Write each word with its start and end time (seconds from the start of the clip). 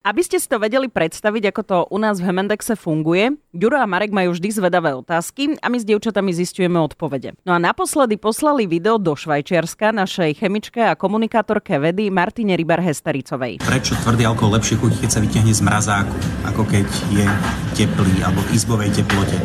Aby 0.00 0.24
ste 0.24 0.40
si 0.40 0.48
to 0.48 0.56
vedeli 0.56 0.88
predstaviť, 0.88 1.52
ako 1.52 1.62
to 1.62 1.78
u 1.92 2.00
nás 2.00 2.24
v 2.24 2.32
Hemendexe 2.32 2.72
funguje, 2.72 3.36
Ďuro 3.52 3.76
a 3.76 3.84
Marek 3.84 4.16
majú 4.16 4.32
vždy 4.32 4.48
zvedavé 4.48 4.96
otázky 4.96 5.60
a 5.60 5.68
my 5.68 5.76
s 5.76 5.84
dievčatami 5.84 6.32
zistujeme 6.32 6.80
odpovede. 6.80 7.36
No 7.44 7.52
a 7.52 7.60
naposledy 7.60 8.16
poslali 8.16 8.64
video 8.64 8.96
do 8.96 9.12
Švajčiarska 9.12 9.92
našej 9.92 10.40
chemičke 10.40 10.80
a 10.80 10.96
komunikátorke 10.96 11.76
vedy 11.76 12.08
Martine 12.08 12.56
Rybar-Hestericovej. 12.56 13.60
Prečo 13.60 13.92
tvrdý 14.00 14.24
alkohol 14.24 14.56
lepšie 14.56 14.80
chutí, 14.80 15.04
keď 15.04 15.10
sa 15.12 15.20
vyťahne 15.20 15.52
z 15.52 15.60
mrazáku, 15.68 16.16
ako 16.48 16.62
keď 16.64 16.88
je 17.12 17.26
teplý 17.76 18.24
alebo 18.24 18.40
v 18.48 18.56
izbovej 18.56 18.88
teplote? 18.96 19.36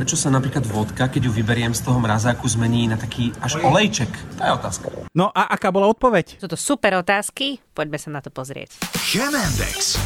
Prečo 0.00 0.16
sa 0.16 0.32
napríklad 0.32 0.64
vodka, 0.64 1.12
keď 1.12 1.28
ju 1.28 1.32
vyberiem 1.44 1.76
z 1.76 1.84
toho 1.84 2.00
mrazáku, 2.00 2.48
zmení 2.48 2.88
na 2.88 2.96
taký 2.96 3.36
až 3.36 3.60
olejček? 3.60 4.08
To 4.40 4.48
je 4.48 4.52
otázka. 4.56 4.84
No 5.12 5.28
a 5.28 5.52
aká 5.52 5.68
bola 5.68 5.92
odpoveď? 5.92 6.40
Sú 6.40 6.48
to 6.48 6.56
super 6.56 6.96
otázky, 6.96 7.60
poďme 7.76 8.00
sa 8.00 8.08
na 8.08 8.24
to 8.24 8.32
pozrieť. 8.32 8.80
Chemendex. 8.96 10.00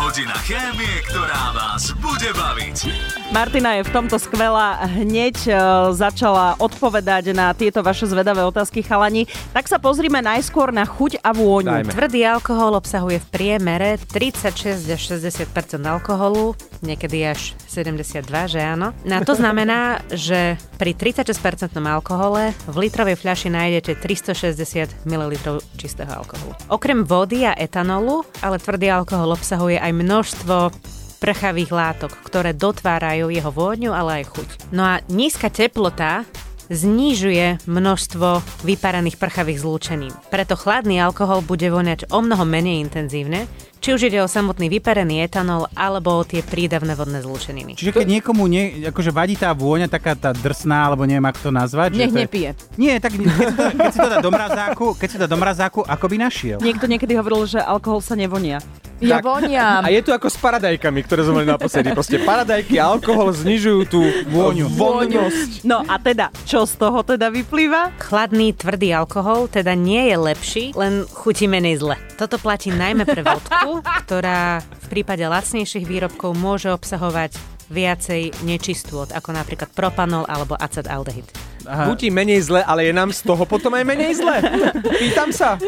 Hodina 0.00 0.32
chémie, 0.48 1.04
ktorá 1.12 1.52
vás 1.52 1.92
bude 2.00 2.32
baviť. 2.32 2.88
Martina 3.36 3.76
je 3.78 3.84
v 3.84 3.92
tomto 3.92 4.16
skvelá. 4.16 4.88
Hneď 4.88 5.36
e, 5.44 5.52
začala 5.92 6.56
odpovedať 6.56 7.36
na 7.36 7.52
tieto 7.52 7.84
vaše 7.84 8.08
zvedavé 8.08 8.40
otázky 8.42 8.80
chalani. 8.80 9.28
Tak 9.52 9.68
sa 9.68 9.76
pozrime 9.76 10.24
najskôr 10.24 10.72
na 10.72 10.88
chuť 10.88 11.20
a 11.20 11.36
vôňu. 11.36 11.84
Dajme. 11.84 11.92
Tvrdý 11.92 12.20
alkohol 12.26 12.80
obsahuje 12.80 13.20
v 13.20 13.26
priemere 13.28 14.00
36 14.00 14.88
až 14.88 15.02
60% 15.20 15.52
alkoholu, 15.84 16.56
niekedy 16.80 17.20
až 17.28 17.52
72, 17.68 18.24
že 18.50 18.60
áno. 18.64 18.96
No 19.04 19.14
a 19.14 19.22
to 19.22 19.36
znamená, 19.36 20.00
že 20.10 20.56
pri 20.80 20.96
36% 20.96 21.76
alkohole 21.76 22.56
v 22.66 22.76
litrovej 22.88 23.14
fľaši 23.20 23.52
nájdete 23.52 24.00
360 24.00 25.06
ml 25.06 25.60
čistého 25.78 26.08
alkoholu. 26.08 26.56
Okrem 26.66 27.06
vody 27.06 27.46
a 27.46 27.54
etanolu, 27.54 28.26
ale 28.40 28.56
tvrdý 28.58 28.90
alkohol 28.90 29.38
obsahuje 29.38 29.78
aj 29.78 29.89
množstvo 29.92 30.70
prchavých 31.18 31.70
látok, 31.70 32.16
ktoré 32.24 32.56
dotvárajú 32.56 33.28
jeho 33.28 33.52
vôňu, 33.52 33.92
ale 33.92 34.24
aj 34.24 34.32
chuť. 34.32 34.48
No 34.72 34.82
a 34.82 35.04
nízka 35.06 35.52
teplota 35.52 36.24
znižuje 36.70 37.66
množstvo 37.66 38.28
vypáraných 38.62 39.18
prchavých 39.18 39.58
zlúčenín. 39.60 40.14
Preto 40.30 40.54
chladný 40.54 41.02
alkohol 41.02 41.42
bude 41.42 41.66
voňať 41.66 42.08
o 42.08 42.22
mnoho 42.22 42.46
menej 42.46 42.78
intenzívne, 42.80 43.50
či 43.80 43.90
už 43.90 44.06
ide 44.06 44.22
o 44.22 44.30
samotný 44.30 44.70
vyparený 44.70 45.24
etanol 45.24 45.66
alebo 45.74 46.14
o 46.14 46.24
tie 46.24 46.46
prídavné 46.46 46.94
vodné 46.94 47.20
zlúčeniny. 47.20 47.74
Čiže 47.74 47.90
keď 47.90 48.06
niekomu 48.06 48.46
nie, 48.46 48.86
akože 48.86 49.10
vadí 49.10 49.34
tá 49.34 49.50
vôňa, 49.50 49.90
taká 49.90 50.14
tá 50.14 50.30
drsná, 50.30 50.86
alebo 50.86 51.04
neviem, 51.04 51.26
ako 51.26 51.48
to 51.48 51.52
nazvať. 51.52 51.88
že 51.90 52.00
Nech 52.00 52.12
to 52.12 52.16
je- 52.16 52.24
nepije. 52.28 52.48
Nie, 52.78 52.94
tak 53.02 53.18
keď 53.18 53.26
si, 53.26 53.40
to, 53.40 53.44
keď 53.74 53.90
si 53.90 53.98
to 53.98 54.08
dá 54.08 54.18
do 54.22 54.30
mrazáku, 54.30 54.86
keď 54.94 55.08
si 55.10 55.16
to 55.18 55.22
dá 55.26 55.28
do 55.28 55.40
mrazáku, 55.40 55.80
ako 55.82 56.04
by 56.06 56.16
našiel? 56.22 56.58
Niekto 56.60 56.86
niekedy 56.86 57.18
hovoril, 57.18 57.50
že 57.50 57.58
alkohol 57.58 57.98
sa 57.98 58.14
nevonia. 58.14 58.60
Ja 59.00 59.24
voniam. 59.24 59.80
A 59.80 59.88
je 59.88 60.04
to 60.04 60.12
ako 60.12 60.28
s 60.28 60.36
paradajkami, 60.36 61.00
ktoré 61.08 61.24
sme 61.24 61.42
mali 61.42 61.48
naposledy. 61.48 61.96
Proste 61.96 62.20
paradajky 62.20 62.76
a 62.76 62.92
alkohol 62.92 63.32
znižujú 63.32 63.80
tú 63.88 64.00
vôňu. 64.28 64.68
Vonnosť. 64.76 65.64
No 65.64 65.80
a 65.88 65.96
teda, 65.96 66.28
čo 66.44 66.68
z 66.68 66.76
toho 66.76 67.00
teda 67.00 67.32
vyplýva? 67.32 67.96
Chladný, 67.96 68.52
tvrdý 68.52 68.92
alkohol 68.92 69.48
teda 69.48 69.72
nie 69.72 70.12
je 70.12 70.16
lepší, 70.20 70.64
len 70.76 71.08
chutí 71.08 71.48
menej 71.48 71.80
zle. 71.80 71.96
Toto 72.20 72.36
platí 72.36 72.68
najmä 72.68 73.08
pre 73.08 73.24
vodku, 73.24 73.80
ktorá 74.04 74.60
v 74.60 74.86
prípade 74.92 75.24
lacnejších 75.24 75.88
výrobkov 75.88 76.36
môže 76.36 76.68
obsahovať 76.68 77.40
viacej 77.70 78.42
nečistôt, 78.42 79.08
ako 79.14 79.30
napríklad 79.30 79.70
propanol 79.72 80.26
alebo 80.26 80.58
acetaldehyd. 80.58 81.39
Chutí 81.64 82.08
menej 82.08 82.40
zle, 82.46 82.60
ale 82.64 82.88
je 82.88 82.92
nám 82.94 83.12
z 83.12 83.20
toho 83.24 83.44
potom 83.44 83.74
aj 83.76 83.84
menej 83.84 84.16
zle. 84.16 84.40
Pýtam 84.96 85.30
sa. 85.34 85.60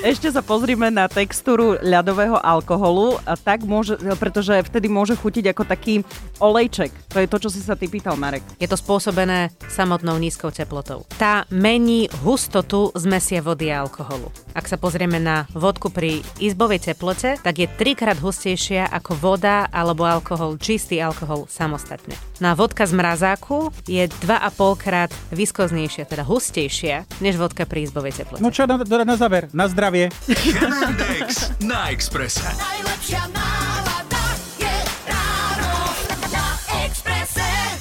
Ešte 0.00 0.32
sa 0.32 0.40
pozrime 0.40 0.88
na 0.88 1.06
textúru 1.10 1.76
ľadového 1.80 2.40
alkoholu, 2.40 3.20
a 3.24 3.36
tak 3.36 3.64
môže, 3.64 3.98
pretože 4.16 4.56
vtedy 4.66 4.88
môže 4.88 5.18
chutiť 5.18 5.52
ako 5.52 5.62
taký 5.68 5.94
olejček. 6.40 6.92
To 7.12 7.18
je 7.20 7.28
to, 7.28 7.36
čo 7.42 7.48
si 7.52 7.60
sa 7.60 7.76
ty 7.76 7.88
pýtal, 7.88 8.16
Marek. 8.16 8.44
Je 8.60 8.68
to 8.68 8.76
spôsobené 8.76 9.52
samotnou 9.68 10.16
nízkou 10.16 10.52
teplotou. 10.52 11.04
Tá 11.16 11.44
mení 11.52 12.08
hustotu 12.24 12.92
zmesie 12.96 13.40
vody 13.40 13.72
a 13.72 13.84
alkoholu. 13.84 14.32
Ak 14.56 14.68
sa 14.68 14.80
pozrieme 14.80 15.20
na 15.20 15.44
vodku 15.52 15.92
pri 15.92 16.24
izbovej 16.40 16.92
teplote, 16.92 17.36
tak 17.40 17.60
je 17.60 17.68
trikrát 17.68 18.16
hustejšia 18.16 18.88
ako 18.88 19.12
voda 19.16 19.68
alebo 19.68 20.08
alkohol, 20.08 20.56
čistý 20.56 21.00
alkohol 21.00 21.44
samostatne. 21.48 22.16
No 22.40 22.52
a 22.52 22.54
vodka 22.56 22.84
z 22.88 22.96
mrazáku 22.96 23.72
je 23.84 24.08
2,5 24.24 24.80
krát 24.80 25.10
viskoznejšia, 25.34 26.06
teda 26.06 26.22
hustejšia, 26.22 27.06
než 27.22 27.40
vodka 27.40 27.66
pri 27.66 27.86
izbovej 27.88 28.22
teplote. 28.22 28.42
No 28.42 28.54
čo 28.54 28.68
na, 28.68 28.78
na, 28.78 29.04
na 29.04 29.16
záver? 29.18 29.50
Na 29.50 29.66
zdravie. 29.66 30.10
Na 31.62 31.90
Exprese. 31.90 32.46
Najlepšia 32.46 33.55